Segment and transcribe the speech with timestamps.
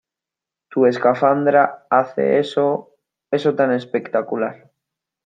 [0.69, 2.95] Tu escafandra hace eso...
[3.29, 4.71] Eso tan espectacular.